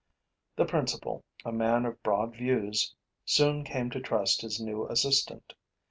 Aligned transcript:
The 0.55 0.65
principal, 0.65 1.23
a 1.45 1.51
man 1.51 1.85
of 1.85 2.01
broad 2.01 2.33
views, 2.35 2.95
soon 3.23 3.63
came 3.63 3.91
to 3.91 3.99
trust 4.01 4.41
his 4.41 4.59
new 4.59 4.87
assistant. 4.87 5.53